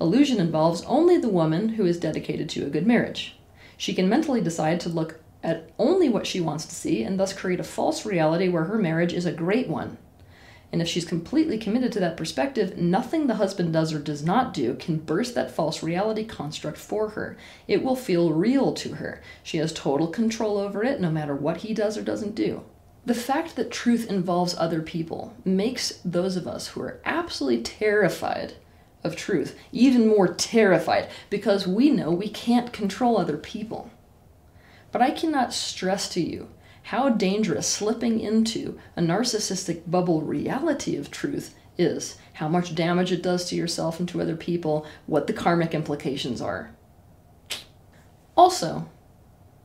Illusion 0.01 0.41
involves 0.41 0.83
only 0.83 1.19
the 1.19 1.29
woman 1.29 1.71
who 1.71 1.85
is 1.85 1.99
dedicated 1.99 2.49
to 2.51 2.65
a 2.65 2.71
good 2.71 2.87
marriage. 2.87 3.37
She 3.77 3.95
can 3.95 4.09
mentally 4.09 4.41
decide 4.41 4.81
to 4.81 4.89
look 4.89 5.21
at 5.42 5.71
only 5.78 6.09
what 6.09 6.26
she 6.26 6.40
wants 6.40 6.66
to 6.66 6.75
see 6.75 7.02
and 7.02 7.18
thus 7.18 7.33
create 7.33 7.61
a 7.61 7.64
false 7.64 8.04
reality 8.04 8.49
where 8.49 8.64
her 8.64 8.78
marriage 8.78 9.12
is 9.12 9.26
a 9.26 9.33
great 9.33 9.68
one. 9.68 9.99
And 10.71 10.83
if 10.83 10.88
she's 10.88 11.07
completely 11.07 11.57
committed 11.57 11.92
to 11.92 12.00
that 12.00 12.16
perspective, 12.16 12.76
nothing 12.76 13.26
the 13.26 13.37
husband 13.37 13.73
does 13.73 13.92
or 13.95 13.99
does 13.99 14.23
not 14.23 14.52
do 14.52 14.75
can 14.75 14.99
burst 14.99 15.35
that 15.35 15.50
false 15.50 15.83
reality 15.83 16.25
construct 16.25 16.76
for 16.76 17.11
her. 17.11 17.38
It 17.66 17.83
will 17.83 17.97
feel 17.97 18.33
real 18.33 18.75
to 18.75 18.95
her. 18.95 19.23
She 19.42 19.57
has 19.59 19.73
total 19.73 20.09
control 20.09 20.59
over 20.59 20.85
it 20.85 21.00
no 21.00 21.11
matter 21.11 21.35
what 21.35 21.59
he 21.59 21.73
does 21.73 21.97
or 21.97 22.02
doesn't 22.02 22.35
do. 22.35 22.64
The 23.07 23.14
fact 23.14 23.57
that 23.57 23.71
truth 23.71 24.11
involves 24.11 24.54
other 24.59 24.83
people 24.83 25.35
makes 25.42 26.00
those 26.04 26.37
of 26.37 26.47
us 26.47 26.68
who 26.68 26.83
are 26.83 27.00
absolutely 27.07 27.62
terrified 27.62 28.54
of 29.02 29.16
truth 29.16 29.57
even 29.73 30.07
more 30.07 30.28
terrified 30.28 31.09
because 31.30 31.66
we 31.66 31.88
know 31.88 32.11
we 32.11 32.28
can't 32.28 32.73
control 32.73 33.16
other 33.16 33.38
people. 33.38 33.90
But 34.99 35.12
I 35.12 35.12
cannot 35.12 35.55
stress 35.55 36.09
to 36.09 36.21
you 36.21 36.49
how 36.83 37.09
dangerous 37.09 37.69
slipping 37.69 38.19
into 38.19 38.81
a 38.97 39.00
narcissistic 39.00 39.88
bubble 39.88 40.23
reality 40.23 40.97
of 40.97 41.12
truth 41.12 41.55
is, 41.78 42.19
how 42.33 42.49
much 42.49 42.75
damage 42.75 43.12
it 43.12 43.23
does 43.23 43.45
to 43.45 43.55
yourself 43.55 44.00
and 44.00 44.09
to 44.09 44.21
other 44.21 44.35
people, 44.35 44.85
what 45.07 45.28
the 45.28 45.33
karmic 45.33 45.73
implications 45.73 46.40
are. 46.40 46.75
Also, 48.37 48.90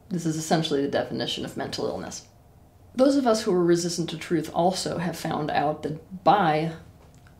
this 0.10 0.28
is 0.28 0.38
essentially 0.38 0.84
the 0.84 0.88
definition 0.88 1.46
of 1.46 1.58
mental 1.58 1.88
illness. 1.88 2.28
Those 2.94 3.16
of 3.16 3.26
us 3.26 3.42
who 3.42 3.54
are 3.54 3.66
resistant 3.66 4.12
to 4.12 4.20
truth 4.20 4.52
also 4.54 5.00
have 5.00 5.18
found 5.18 5.50
out 5.50 5.82
that 5.82 6.24
by 6.24 6.74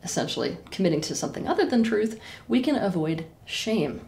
essentially 0.02 0.58
committing 0.72 1.00
to 1.02 1.14
something 1.14 1.46
other 1.46 1.64
than 1.64 1.84
truth, 1.84 2.18
we 2.48 2.60
can 2.60 2.74
avoid 2.74 3.26
shame 3.44 4.00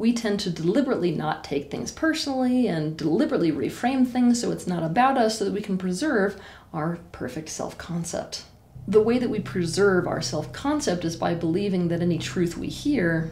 we 0.00 0.14
tend 0.14 0.40
to 0.40 0.48
deliberately 0.48 1.10
not 1.10 1.44
take 1.44 1.70
things 1.70 1.92
personally 1.92 2.66
and 2.66 2.96
deliberately 2.96 3.52
reframe 3.52 4.08
things 4.08 4.40
so 4.40 4.50
it's 4.50 4.66
not 4.66 4.82
about 4.82 5.18
us 5.18 5.38
so 5.38 5.44
that 5.44 5.52
we 5.52 5.60
can 5.60 5.76
preserve 5.76 6.40
our 6.72 6.98
perfect 7.12 7.50
self 7.50 7.76
concept. 7.76 8.44
The 8.88 9.02
way 9.02 9.18
that 9.18 9.28
we 9.28 9.40
preserve 9.40 10.06
our 10.06 10.22
self 10.22 10.54
concept 10.54 11.04
is 11.04 11.16
by 11.16 11.34
believing 11.34 11.88
that 11.88 12.00
any 12.00 12.16
truth 12.16 12.56
we 12.56 12.68
hear 12.68 13.30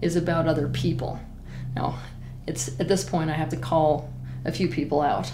is 0.00 0.14
about 0.14 0.46
other 0.46 0.68
people. 0.68 1.18
Now, 1.74 1.98
it's 2.46 2.78
at 2.78 2.86
this 2.86 3.02
point 3.02 3.28
I 3.28 3.34
have 3.34 3.48
to 3.48 3.56
call 3.56 4.08
a 4.44 4.52
few 4.52 4.68
people 4.68 5.00
out. 5.00 5.32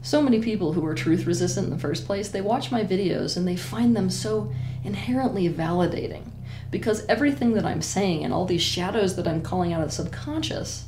So 0.00 0.22
many 0.22 0.40
people 0.40 0.72
who 0.72 0.86
are 0.86 0.94
truth 0.94 1.26
resistant 1.26 1.66
in 1.66 1.70
the 1.74 1.78
first 1.78 2.06
place, 2.06 2.30
they 2.30 2.40
watch 2.40 2.72
my 2.72 2.82
videos 2.82 3.36
and 3.36 3.46
they 3.46 3.56
find 3.56 3.94
them 3.94 4.08
so 4.08 4.50
inherently 4.84 5.50
validating 5.50 6.29
because 6.70 7.04
everything 7.06 7.54
that 7.54 7.64
I'm 7.64 7.82
saying 7.82 8.24
and 8.24 8.32
all 8.32 8.46
these 8.46 8.62
shadows 8.62 9.16
that 9.16 9.26
I'm 9.26 9.42
calling 9.42 9.72
out 9.72 9.82
of 9.82 9.88
the 9.88 9.94
subconscious, 9.94 10.86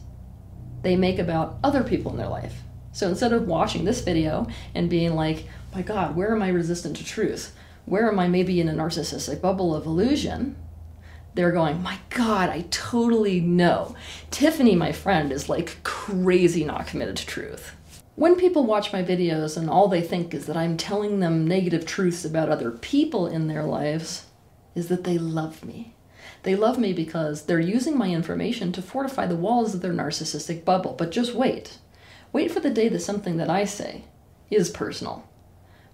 they 0.83 0.97
make 0.97 1.19
about 1.19 1.59
other 1.63 1.83
people 1.83 2.13
in 2.13 2.19
their 2.19 2.29
life. 2.29 2.63
So 2.93 3.09
instead 3.09 3.33
of 3.33 3.47
watching 3.47 3.85
this 3.85 4.03
video 4.03 4.47
and 4.75 4.91
being 4.91 5.15
like, 5.15 5.47
my 5.75 5.83
God, 5.83 6.15
where 6.15 6.35
am 6.35 6.43
I 6.43 6.49
resistant 6.49 6.97
to 6.99 7.05
truth? 7.05 7.55
Where 7.87 8.09
am 8.09 8.19
I 8.19 8.29
maybe 8.29 8.61
in 8.61 8.69
a 8.69 8.73
narcissistic 8.73 9.41
bubble 9.41 9.75
of 9.75 9.87
illusion? 9.87 10.57
They're 11.35 11.51
going, 11.51 11.83
my 11.83 11.99
God, 12.11 12.51
I 12.51 12.67
totally 12.71 13.41
know. 13.41 13.97
Tiffany, 14.31 14.77
my 14.77 14.93
friend, 14.93 15.33
is 15.33 15.49
like 15.49 15.83
crazy 15.83 16.65
not 16.65 16.87
committed 16.87 17.17
to 17.17 17.27
truth. 17.27 17.75
When 18.15 18.37
people 18.37 18.67
watch 18.67 18.93
my 18.93 19.03
videos 19.03 19.57
and 19.57 19.71
all 19.71 19.89
they 19.89 20.03
think 20.03 20.35
is 20.35 20.45
that 20.47 20.57
I'm 20.57 20.77
telling 20.77 21.21
them 21.21 21.49
negative 21.49 21.87
truths 21.87 22.27
about 22.27 22.51
other 22.51 22.71
people 22.71 23.27
in 23.27 23.49
their 23.49 23.65
lives, 23.65 24.27
is 24.75 24.89
that 24.89 25.05
they 25.05 25.19
love 25.19 25.65
me. 25.65 25.95
They 26.43 26.57
love 26.57 26.79
me 26.79 26.93
because 26.93 27.43
they're 27.43 27.61
using 27.61 27.97
my 27.97 28.11
information 28.11 28.73
to 28.73 28.83
fortify 28.83 29.27
the 29.27 29.37
walls 29.37 29.75
of 29.75 29.81
their 29.81 29.93
narcissistic 29.93 30.65
bubble. 30.65 30.95
But 30.97 31.11
just 31.11 31.35
wait. 31.35 31.79
Wait 32.33 32.51
for 32.51 32.61
the 32.61 32.71
day 32.71 32.89
that 32.89 33.01
something 33.01 33.37
that 33.37 33.51
I 33.51 33.65
say 33.65 34.05
is 34.51 34.71
personal. 34.71 35.29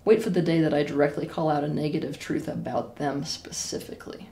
Wait 0.04 0.22
for 0.22 0.30
the 0.30 0.42
day 0.42 0.60
that 0.60 0.72
I 0.72 0.82
directly 0.84 1.26
call 1.26 1.50
out 1.50 1.64
a 1.64 1.68
negative 1.68 2.18
truth 2.18 2.48
about 2.48 2.96
them 2.96 3.24
specifically. 3.24 4.30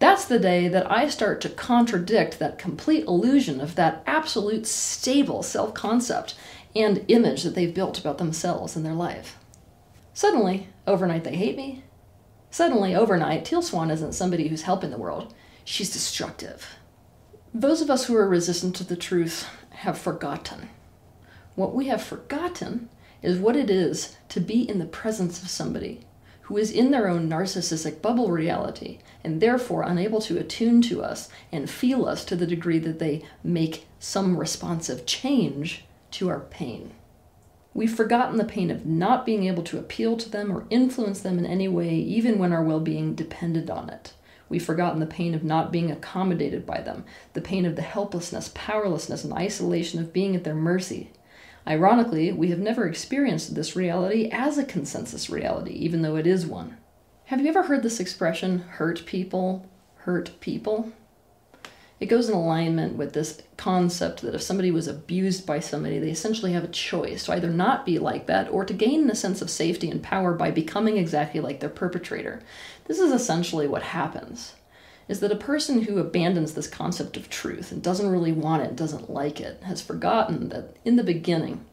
That's 0.00 0.24
the 0.24 0.40
day 0.40 0.68
that 0.68 0.90
I 0.90 1.08
start 1.08 1.40
to 1.42 1.48
contradict 1.48 2.38
that 2.38 2.58
complete 2.58 3.04
illusion 3.06 3.60
of 3.60 3.76
that 3.76 4.02
absolute 4.06 4.66
stable 4.66 5.42
self 5.42 5.72
concept 5.72 6.34
and 6.74 7.04
image 7.08 7.44
that 7.44 7.54
they've 7.54 7.72
built 7.72 7.98
about 7.98 8.18
themselves 8.18 8.74
and 8.74 8.84
their 8.84 8.94
life. 8.94 9.38
Suddenly, 10.12 10.68
overnight 10.86 11.24
they 11.24 11.36
hate 11.36 11.56
me, 11.56 11.83
Suddenly, 12.54 12.94
overnight, 12.94 13.44
Teal 13.44 13.62
Swan 13.62 13.90
isn't 13.90 14.12
somebody 14.12 14.46
who's 14.46 14.62
helping 14.62 14.90
the 14.90 14.96
world, 14.96 15.34
she's 15.64 15.92
destructive. 15.92 16.76
Those 17.52 17.80
of 17.80 17.90
us 17.90 18.04
who 18.04 18.14
are 18.14 18.28
resistant 18.28 18.76
to 18.76 18.84
the 18.84 18.94
truth 18.94 19.48
have 19.70 19.98
forgotten. 19.98 20.68
What 21.56 21.74
we 21.74 21.88
have 21.88 22.00
forgotten 22.00 22.90
is 23.22 23.40
what 23.40 23.56
it 23.56 23.70
is 23.70 24.16
to 24.28 24.38
be 24.38 24.62
in 24.70 24.78
the 24.78 24.84
presence 24.84 25.42
of 25.42 25.50
somebody 25.50 26.02
who 26.42 26.56
is 26.56 26.70
in 26.70 26.92
their 26.92 27.08
own 27.08 27.28
narcissistic 27.28 28.00
bubble 28.00 28.30
reality 28.30 29.00
and 29.24 29.40
therefore 29.40 29.82
unable 29.82 30.20
to 30.20 30.38
attune 30.38 30.80
to 30.82 31.02
us 31.02 31.28
and 31.50 31.68
feel 31.68 32.06
us 32.06 32.24
to 32.24 32.36
the 32.36 32.46
degree 32.46 32.78
that 32.78 33.00
they 33.00 33.24
make 33.42 33.88
some 33.98 34.36
responsive 34.36 35.06
change 35.06 35.86
to 36.12 36.28
our 36.28 36.38
pain. 36.38 36.92
We've 37.74 37.94
forgotten 37.94 38.38
the 38.38 38.44
pain 38.44 38.70
of 38.70 38.86
not 38.86 39.26
being 39.26 39.46
able 39.46 39.64
to 39.64 39.78
appeal 39.78 40.16
to 40.18 40.28
them 40.28 40.52
or 40.52 40.66
influence 40.70 41.20
them 41.20 41.38
in 41.38 41.44
any 41.44 41.66
way, 41.66 41.92
even 41.92 42.38
when 42.38 42.52
our 42.52 42.62
well 42.62 42.80
being 42.80 43.16
depended 43.16 43.68
on 43.68 43.90
it. 43.90 44.12
We've 44.48 44.64
forgotten 44.64 45.00
the 45.00 45.06
pain 45.06 45.34
of 45.34 45.42
not 45.42 45.72
being 45.72 45.90
accommodated 45.90 46.64
by 46.64 46.80
them, 46.80 47.04
the 47.32 47.40
pain 47.40 47.66
of 47.66 47.74
the 47.74 47.82
helplessness, 47.82 48.52
powerlessness, 48.54 49.24
and 49.24 49.32
isolation 49.32 49.98
of 49.98 50.12
being 50.12 50.36
at 50.36 50.44
their 50.44 50.54
mercy. 50.54 51.10
Ironically, 51.66 52.30
we 52.30 52.50
have 52.50 52.60
never 52.60 52.86
experienced 52.86 53.54
this 53.54 53.74
reality 53.74 54.28
as 54.30 54.56
a 54.56 54.64
consensus 54.64 55.28
reality, 55.28 55.72
even 55.72 56.02
though 56.02 56.16
it 56.16 56.26
is 56.26 56.46
one. 56.46 56.76
Have 57.24 57.40
you 57.40 57.48
ever 57.48 57.64
heard 57.64 57.82
this 57.82 58.00
expression, 58.00 58.60
hurt 58.60 59.06
people, 59.06 59.66
hurt 59.96 60.38
people? 60.40 60.92
It 62.00 62.06
goes 62.06 62.28
in 62.28 62.34
alignment 62.34 62.96
with 62.96 63.12
this 63.12 63.40
concept 63.56 64.22
that 64.22 64.34
if 64.34 64.42
somebody 64.42 64.70
was 64.70 64.88
abused 64.88 65.46
by 65.46 65.60
somebody, 65.60 65.98
they 65.98 66.10
essentially 66.10 66.52
have 66.52 66.64
a 66.64 66.68
choice 66.68 67.24
to 67.24 67.32
either 67.32 67.50
not 67.50 67.86
be 67.86 67.98
like 67.98 68.26
that 68.26 68.50
or 68.50 68.64
to 68.64 68.74
gain 68.74 69.08
a 69.08 69.14
sense 69.14 69.40
of 69.40 69.48
safety 69.48 69.90
and 69.90 70.02
power 70.02 70.34
by 70.34 70.50
becoming 70.50 70.96
exactly 70.96 71.40
like 71.40 71.60
their 71.60 71.68
perpetrator. 71.68 72.42
This 72.86 72.98
is 72.98 73.12
essentially 73.12 73.68
what 73.68 73.82
happens. 73.82 74.54
Is 75.06 75.20
that 75.20 75.32
a 75.32 75.36
person 75.36 75.82
who 75.82 75.98
abandons 75.98 76.54
this 76.54 76.66
concept 76.66 77.16
of 77.16 77.30
truth 77.30 77.70
and 77.70 77.82
doesn't 77.82 78.10
really 78.10 78.32
want 78.32 78.62
it, 78.62 78.74
doesn't 78.74 79.10
like 79.10 79.40
it, 79.40 79.62
has 79.62 79.80
forgotten 79.80 80.48
that 80.48 80.76
in 80.84 80.96
the 80.96 81.04
beginning, 81.04 81.64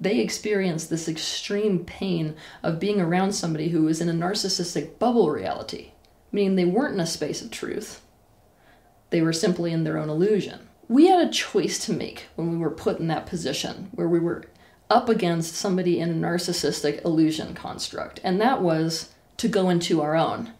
they 0.00 0.20
experienced 0.20 0.88
this 0.88 1.08
extreme 1.08 1.84
pain 1.84 2.36
of 2.62 2.78
being 2.78 3.00
around 3.00 3.32
somebody 3.32 3.68
who 3.68 3.82
was 3.82 4.00
in 4.00 4.08
a 4.08 4.12
narcissistic 4.12 4.98
bubble 4.98 5.30
reality, 5.30 5.90
meaning 6.30 6.54
they 6.54 6.64
weren't 6.64 6.94
in 6.94 7.00
a 7.00 7.06
space 7.06 7.42
of 7.42 7.50
truth, 7.50 8.00
they 9.10 9.20
were 9.20 9.32
simply 9.32 9.72
in 9.72 9.84
their 9.84 9.98
own 9.98 10.08
illusion. 10.08 10.68
We 10.88 11.06
had 11.06 11.26
a 11.26 11.30
choice 11.30 11.78
to 11.86 11.92
make 11.92 12.26
when 12.36 12.50
we 12.50 12.56
were 12.56 12.70
put 12.70 12.98
in 12.98 13.08
that 13.08 13.26
position 13.26 13.90
where 13.92 14.08
we 14.08 14.18
were 14.18 14.44
up 14.90 15.08
against 15.08 15.54
somebody 15.54 16.00
in 16.00 16.10
a 16.10 16.14
narcissistic 16.14 17.04
illusion 17.04 17.54
construct, 17.54 18.20
and 18.24 18.40
that 18.40 18.62
was 18.62 19.10
to 19.36 19.48
go 19.48 19.68
into 19.68 20.00
our 20.00 20.16
own. 20.16 20.52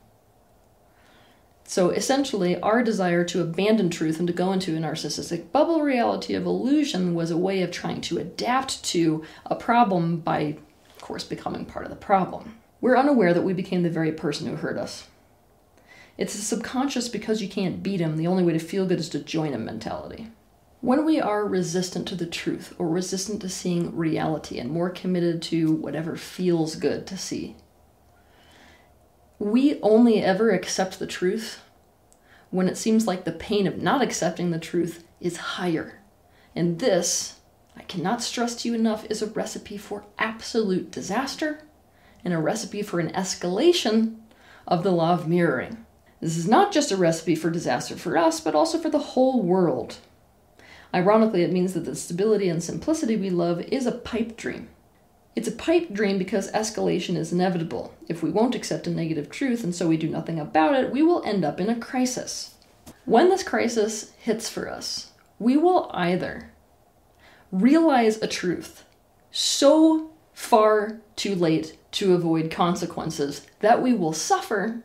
So 1.64 1.90
essentially, 1.90 2.58
our 2.60 2.82
desire 2.82 3.24
to 3.24 3.42
abandon 3.42 3.90
truth 3.90 4.18
and 4.18 4.26
to 4.26 4.32
go 4.32 4.52
into 4.52 4.74
a 4.74 4.80
narcissistic 4.80 5.52
bubble 5.52 5.82
reality 5.82 6.34
of 6.34 6.46
illusion 6.46 7.14
was 7.14 7.30
a 7.30 7.36
way 7.36 7.60
of 7.62 7.70
trying 7.70 8.00
to 8.02 8.18
adapt 8.18 8.82
to 8.84 9.22
a 9.44 9.54
problem 9.54 10.20
by, 10.20 10.56
of 10.96 11.02
course, 11.02 11.24
becoming 11.24 11.66
part 11.66 11.84
of 11.84 11.90
the 11.90 11.96
problem. 11.96 12.56
We're 12.80 12.96
unaware 12.96 13.34
that 13.34 13.42
we 13.42 13.52
became 13.52 13.82
the 13.82 13.90
very 13.90 14.12
person 14.12 14.46
who 14.46 14.56
hurt 14.56 14.78
us. 14.78 15.08
It's 16.18 16.34
a 16.34 16.38
subconscious 16.38 17.08
because 17.08 17.40
you 17.40 17.48
can't 17.48 17.80
beat 17.80 18.00
him, 18.00 18.16
the 18.16 18.26
only 18.26 18.42
way 18.42 18.52
to 18.52 18.58
feel 18.58 18.86
good 18.86 18.98
is 18.98 19.08
to 19.10 19.20
join 19.20 19.52
him 19.52 19.64
mentality. 19.64 20.32
When 20.80 21.04
we 21.04 21.20
are 21.20 21.46
resistant 21.46 22.08
to 22.08 22.16
the 22.16 22.26
truth 22.26 22.74
or 22.76 22.88
resistant 22.88 23.40
to 23.42 23.48
seeing 23.48 23.96
reality 23.96 24.58
and 24.58 24.68
more 24.68 24.90
committed 24.90 25.40
to 25.42 25.72
whatever 25.72 26.16
feels 26.16 26.74
good 26.74 27.06
to 27.06 27.16
see, 27.16 27.54
we 29.38 29.80
only 29.80 30.20
ever 30.20 30.50
accept 30.50 30.98
the 30.98 31.06
truth 31.06 31.60
when 32.50 32.68
it 32.68 32.76
seems 32.76 33.06
like 33.06 33.24
the 33.24 33.32
pain 33.32 33.68
of 33.68 33.80
not 33.80 34.02
accepting 34.02 34.50
the 34.50 34.58
truth 34.58 35.04
is 35.20 35.36
higher. 35.36 36.00
And 36.56 36.80
this, 36.80 37.38
I 37.76 37.82
cannot 37.82 38.22
stress 38.22 38.56
to 38.56 38.68
you 38.68 38.74
enough, 38.74 39.06
is 39.08 39.22
a 39.22 39.26
recipe 39.26 39.78
for 39.78 40.04
absolute 40.18 40.90
disaster 40.90 41.60
and 42.24 42.34
a 42.34 42.38
recipe 42.38 42.82
for 42.82 42.98
an 42.98 43.12
escalation 43.12 44.16
of 44.66 44.82
the 44.82 44.90
law 44.90 45.12
of 45.12 45.28
mirroring. 45.28 45.84
This 46.20 46.36
is 46.36 46.48
not 46.48 46.72
just 46.72 46.90
a 46.90 46.96
recipe 46.96 47.34
for 47.34 47.50
disaster 47.50 47.96
for 47.96 48.16
us, 48.18 48.40
but 48.40 48.54
also 48.54 48.78
for 48.78 48.90
the 48.90 48.98
whole 48.98 49.42
world. 49.42 49.98
Ironically, 50.94 51.42
it 51.42 51.52
means 51.52 51.74
that 51.74 51.84
the 51.84 51.94
stability 51.94 52.48
and 52.48 52.62
simplicity 52.62 53.16
we 53.16 53.30
love 53.30 53.60
is 53.60 53.86
a 53.86 53.92
pipe 53.92 54.36
dream. 54.36 54.68
It's 55.36 55.46
a 55.46 55.52
pipe 55.52 55.92
dream 55.92 56.18
because 56.18 56.50
escalation 56.50 57.16
is 57.16 57.32
inevitable. 57.32 57.94
If 58.08 58.22
we 58.22 58.30
won't 58.30 58.56
accept 58.56 58.88
a 58.88 58.90
negative 58.90 59.30
truth 59.30 59.62
and 59.62 59.74
so 59.74 59.86
we 59.86 59.96
do 59.96 60.08
nothing 60.08 60.40
about 60.40 60.74
it, 60.74 60.90
we 60.90 61.02
will 61.02 61.22
end 61.24 61.44
up 61.44 61.60
in 61.60 61.68
a 61.68 61.78
crisis. 61.78 62.54
When 63.04 63.28
this 63.28 63.44
crisis 63.44 64.12
hits 64.18 64.48
for 64.48 64.68
us, 64.68 65.12
we 65.38 65.56
will 65.56 65.90
either 65.94 66.50
realize 67.52 68.20
a 68.20 68.26
truth 68.26 68.84
so 69.30 70.10
far 70.32 70.98
too 71.14 71.34
late 71.34 71.78
to 71.92 72.14
avoid 72.14 72.50
consequences 72.50 73.46
that 73.60 73.80
we 73.82 73.92
will 73.92 74.12
suffer, 74.12 74.82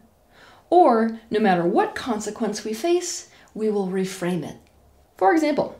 or 0.73 1.19
no 1.29 1.39
matter 1.39 1.63
what 1.63 1.93
consequence 1.93 2.63
we 2.63 2.73
face, 2.73 3.29
we 3.53 3.69
will 3.69 3.89
reframe 3.89 4.43
it. 4.43 4.57
For 5.17 5.31
example, 5.31 5.79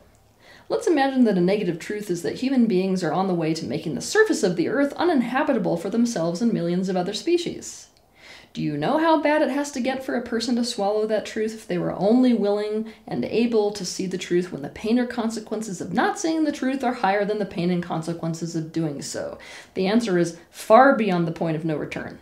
let's 0.70 0.86
imagine 0.86 1.24
that 1.24 1.36
a 1.36 1.42
negative 1.42 1.80
truth 1.80 2.12
is 2.12 2.22
that 2.22 2.36
human 2.36 2.68
beings 2.68 3.04
are 3.04 3.12
on 3.12 3.28
the 3.28 3.34
way 3.34 3.56
to 3.56 3.66
making 3.66 3.96
the 3.96 4.02
surface 4.02 4.44
of 4.44 4.56
the 4.56 4.70
earth 4.70 4.94
uninhabitable 4.94 5.78
for 5.78 5.90
themselves 5.90 6.44
and 6.44 6.54
millions 6.54 6.90
of 6.90 6.96
other 6.96 7.14
species. 7.14 7.88
Do 8.54 8.62
you 8.62 8.78
know 8.78 9.00
how 9.00 9.20
bad 9.20 9.42
it 9.42 9.50
has 9.50 9.72
to 9.72 9.82
get 9.82 10.06
for 10.06 10.14
a 10.14 10.22
person 10.22 10.58
to 10.58 10.64
swallow 10.64 11.08
that 11.08 11.26
truth 11.26 11.56
if 11.56 11.66
they 11.66 11.80
were 11.80 11.94
only 11.94 12.36
willing 12.36 12.94
and 13.08 13.26
able 13.26 13.72
to 13.72 13.84
see 13.84 14.06
the 14.06 14.20
truth 14.20 14.52
when 14.52 14.62
the 14.62 14.70
pain 14.70 15.00
or 15.00 15.08
consequences 15.08 15.82
of 15.82 15.92
not 15.92 16.20
seeing 16.20 16.44
the 16.44 16.52
truth 16.52 16.84
are 16.84 16.94
higher 16.94 17.26
than 17.26 17.40
the 17.40 17.48
pain 17.48 17.72
and 17.72 17.82
consequences 17.82 18.56
of 18.56 18.72
doing 18.72 19.02
so? 19.02 19.40
The 19.74 19.88
answer 19.88 20.20
is 20.20 20.38
far 20.52 20.96
beyond 20.96 21.28
the 21.28 21.32
point 21.32 21.56
of 21.56 21.66
no 21.66 21.78
return. 21.78 22.20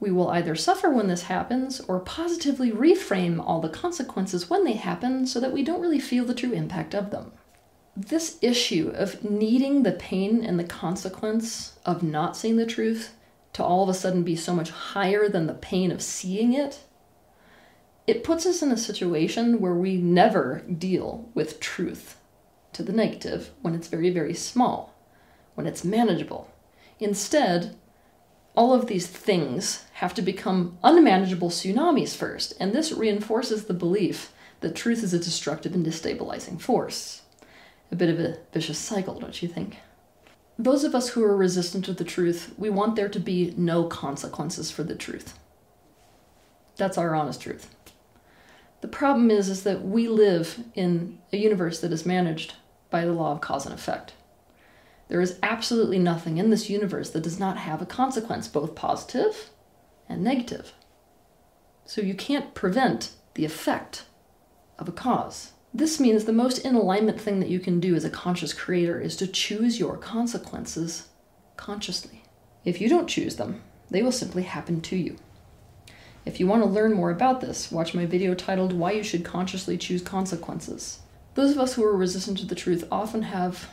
We 0.00 0.10
will 0.12 0.28
either 0.28 0.54
suffer 0.54 0.90
when 0.90 1.08
this 1.08 1.22
happens 1.22 1.80
or 1.80 1.98
positively 2.00 2.70
reframe 2.70 3.44
all 3.44 3.60
the 3.60 3.68
consequences 3.68 4.48
when 4.48 4.64
they 4.64 4.74
happen 4.74 5.26
so 5.26 5.40
that 5.40 5.52
we 5.52 5.64
don't 5.64 5.80
really 5.80 5.98
feel 5.98 6.24
the 6.24 6.34
true 6.34 6.52
impact 6.52 6.94
of 6.94 7.10
them. 7.10 7.32
This 7.96 8.38
issue 8.40 8.92
of 8.94 9.28
needing 9.28 9.82
the 9.82 9.92
pain 9.92 10.44
and 10.44 10.58
the 10.58 10.64
consequence 10.64 11.78
of 11.84 12.02
not 12.02 12.36
seeing 12.36 12.56
the 12.56 12.66
truth 12.66 13.14
to 13.54 13.64
all 13.64 13.82
of 13.82 13.88
a 13.88 13.94
sudden 13.94 14.22
be 14.22 14.36
so 14.36 14.54
much 14.54 14.70
higher 14.70 15.28
than 15.28 15.48
the 15.48 15.54
pain 15.54 15.90
of 15.90 16.00
seeing 16.00 16.52
it, 16.52 16.84
it 18.06 18.22
puts 18.22 18.46
us 18.46 18.62
in 18.62 18.70
a 18.70 18.76
situation 18.76 19.60
where 19.60 19.74
we 19.74 19.96
never 19.96 20.62
deal 20.78 21.28
with 21.34 21.58
truth 21.58 22.20
to 22.72 22.84
the 22.84 22.92
negative 22.92 23.50
when 23.62 23.74
it's 23.74 23.88
very, 23.88 24.10
very 24.10 24.32
small, 24.32 24.94
when 25.56 25.66
it's 25.66 25.84
manageable. 25.84 26.48
Instead, 27.00 27.74
all 28.54 28.72
of 28.72 28.86
these 28.86 29.06
things 29.06 29.84
have 29.98 30.14
to 30.14 30.22
become 30.22 30.78
unmanageable 30.82 31.50
tsunamis 31.50 32.16
first, 32.16 32.54
and 32.58 32.72
this 32.72 32.92
reinforces 32.92 33.64
the 33.64 33.74
belief 33.74 34.32
that 34.60 34.74
truth 34.74 35.02
is 35.02 35.14
a 35.14 35.18
destructive 35.18 35.74
and 35.74 35.84
destabilizing 35.84 36.60
force. 36.60 37.22
A 37.90 37.96
bit 37.96 38.10
of 38.10 38.20
a 38.20 38.38
vicious 38.52 38.78
cycle, 38.78 39.18
don't 39.18 39.42
you 39.42 39.48
think? 39.48 39.78
those 40.58 40.82
of 40.82 40.94
us 40.94 41.10
who 41.10 41.22
are 41.22 41.36
resistant 41.36 41.84
to 41.84 41.92
the 41.92 42.04
truth, 42.04 42.52
we 42.58 42.68
want 42.68 42.96
there 42.96 43.08
to 43.08 43.20
be 43.20 43.54
no 43.56 43.84
consequences 43.84 44.70
for 44.72 44.82
the 44.82 44.96
truth. 44.96 45.38
That's 46.76 46.98
our 46.98 47.14
honest 47.14 47.40
truth. 47.40 47.74
The 48.80 48.88
problem 48.88 49.30
is, 49.30 49.48
is 49.48 49.62
that 49.62 49.84
we 49.84 50.08
live 50.08 50.64
in 50.74 51.18
a 51.32 51.36
universe 51.36 51.80
that 51.80 51.92
is 51.92 52.04
managed 52.04 52.54
by 52.90 53.04
the 53.04 53.12
law 53.12 53.32
of 53.32 53.40
cause 53.40 53.66
and 53.66 53.74
effect. 53.74 54.14
There 55.08 55.20
is 55.20 55.38
absolutely 55.42 55.98
nothing 55.98 56.38
in 56.38 56.50
this 56.50 56.68
universe 56.68 57.10
that 57.10 57.22
does 57.22 57.38
not 57.38 57.56
have 57.56 57.80
a 57.80 57.86
consequence, 57.86 58.48
both 58.48 58.74
positive 58.74 59.50
and 60.08 60.22
negative. 60.22 60.72
So 61.84 62.00
you 62.00 62.14
can't 62.14 62.54
prevent 62.54 63.12
the 63.34 63.44
effect 63.44 64.04
of 64.78 64.88
a 64.88 64.92
cause. 64.92 65.52
This 65.72 66.00
means 66.00 66.24
the 66.24 66.32
most 66.32 66.58
in 66.58 66.74
alignment 66.74 67.20
thing 67.20 67.40
that 67.40 67.50
you 67.50 67.60
can 67.60 67.80
do 67.80 67.94
as 67.94 68.04
a 68.04 68.10
conscious 68.10 68.52
creator 68.52 68.98
is 68.98 69.16
to 69.16 69.26
choose 69.26 69.78
your 69.78 69.96
consequences 69.96 71.08
consciously. 71.56 72.22
If 72.64 72.80
you 72.80 72.88
don't 72.88 73.06
choose 73.06 73.36
them, 73.36 73.62
they 73.90 74.02
will 74.02 74.12
simply 74.12 74.42
happen 74.42 74.80
to 74.82 74.96
you. 74.96 75.16
If 76.24 76.40
you 76.40 76.46
want 76.46 76.62
to 76.62 76.68
learn 76.68 76.92
more 76.92 77.10
about 77.10 77.40
this, 77.40 77.72
watch 77.72 77.94
my 77.94 78.04
video 78.04 78.34
titled 78.34 78.72
Why 78.72 78.92
You 78.92 79.02
Should 79.02 79.24
Consciously 79.24 79.78
Choose 79.78 80.02
Consequences. 80.02 81.00
Those 81.34 81.52
of 81.52 81.58
us 81.58 81.74
who 81.74 81.84
are 81.84 81.96
resistant 81.96 82.38
to 82.38 82.46
the 82.46 82.54
truth 82.54 82.84
often 82.90 83.22
have 83.22 83.70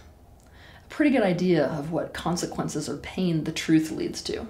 a 0.85 0.87
pretty 0.87 1.11
good 1.11 1.23
idea 1.23 1.65
of 1.65 1.91
what 1.91 2.13
consequences 2.13 2.87
or 2.87 2.97
pain 2.97 3.43
the 3.43 3.51
truth 3.51 3.91
leads 3.91 4.21
to. 4.23 4.47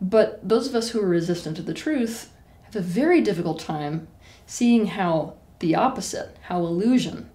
But 0.00 0.46
those 0.48 0.68
of 0.68 0.74
us 0.74 0.90
who 0.90 1.00
are 1.02 1.08
resistant 1.08 1.56
to 1.56 1.62
the 1.62 1.74
truth 1.74 2.30
have 2.62 2.76
a 2.76 2.80
very 2.80 3.20
difficult 3.20 3.58
time 3.58 4.08
seeing 4.46 4.86
how 4.86 5.34
the 5.58 5.74
opposite, 5.74 6.36
how 6.42 6.60
illusion 6.60 7.30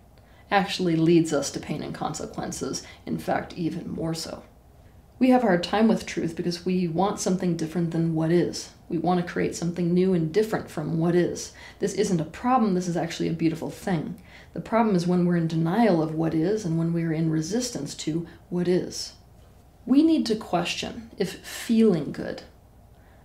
actually 0.50 0.96
leads 0.96 1.34
us 1.34 1.52
to 1.52 1.60
pain 1.60 1.84
and 1.84 1.94
consequences, 1.94 2.84
in 3.06 3.18
fact, 3.18 3.54
even 3.58 3.92
more 3.92 4.14
so. 4.14 4.44
We 5.20 5.30
have 5.30 5.44
a 5.44 5.48
hard 5.48 5.64
time 5.64 5.88
with 5.88 6.06
truth 6.06 6.36
because 6.36 6.66
we 6.66 6.88
want 6.88 7.20
something 7.20 7.58
different 7.58 7.92
than 7.92 8.16
what 8.16 8.32
is. 8.32 8.72
We 8.90 8.98
want 8.98 9.20
to 9.20 9.32
create 9.32 9.56
something 9.56 9.94
new 9.94 10.14
and 10.14 10.34
different 10.34 10.70
from 10.70 10.98
what 10.98 11.16
is. 11.16 11.54
This 11.80 11.94
isn't 11.94 12.22
a 12.22 12.26
problem, 12.26 12.76
this 12.76 12.88
is 12.88 12.98
actually 12.98 13.30
a 13.30 13.34
beautiful 13.34 13.70
thing. 13.70 14.22
The 14.54 14.62
problem 14.62 14.96
is 14.96 15.08
when 15.08 15.26
we're 15.26 15.38
in 15.38 15.48
denial 15.48 16.02
of 16.02 16.14
what 16.14 16.34
is 16.34 16.66
and 16.66 16.78
when 16.78 16.94
we're 16.94 17.14
in 17.14 17.30
resistance 17.30 17.96
to 17.96 18.28
what 18.50 18.68
is. 18.68 19.14
We 19.86 20.04
need 20.04 20.26
to 20.28 20.36
question 20.36 21.10
if 21.18 21.46
feeling 21.46 22.12
good 22.12 22.44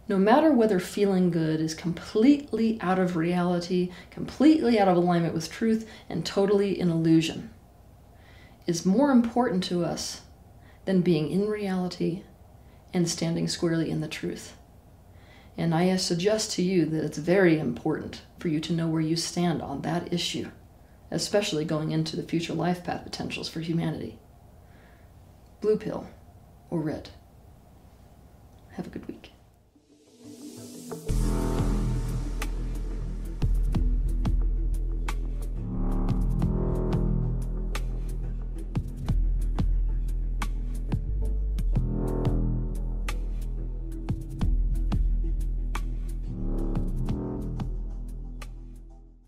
no 0.09 0.17
matter 0.17 0.51
whether 0.51 0.81
feeling 0.81 1.31
good 1.31 1.61
is 1.61 1.75
completely 1.75 2.79
out 2.81 2.99
of 2.99 3.15
reality, 3.15 3.93
completely 4.11 4.81
out 4.81 4.89
of 4.89 4.97
alignment 4.97 5.35
with 5.35 5.51
truth, 5.51 5.89
and 6.09 6.25
totally 6.25 6.81
an 6.81 6.91
illusion, 6.91 7.51
is 8.67 8.87
more 8.87 9.11
important 9.11 9.63
to 9.63 9.85
us 9.85 10.23
than 10.87 11.03
being 11.03 11.31
in 11.31 11.47
reality 11.47 12.23
and 12.95 13.07
standing 13.07 13.47
squarely 13.47 13.91
in 13.91 14.01
the 14.01 14.09
truth. 14.09 14.57
And 15.59 15.75
I 15.75 15.95
suggest 15.97 16.53
to 16.53 16.63
you 16.63 16.87
that 16.87 17.05
it's 17.05 17.19
very 17.19 17.59
important 17.59 18.23
for 18.39 18.49
you 18.49 18.61
to 18.61 18.73
know 18.73 18.89
where 18.89 19.03
you 19.03 19.17
stand 19.17 19.61
on 19.61 19.83
that 19.83 20.11
issue, 20.11 20.51
especially 21.11 21.67
going 21.67 21.91
into 21.91 22.17
the 22.17 22.23
future 22.23 22.55
life 22.55 22.83
path 22.83 23.05
potentials 23.05 23.49
for 23.49 23.61
humanity. 23.61 24.19
Blue 25.61 25.77
pill 25.77 26.07
or 26.71 26.81
red. 26.81 27.11
Have 28.73 28.87
a 28.87 28.91
good 28.91 29.07
week. 29.07 29.33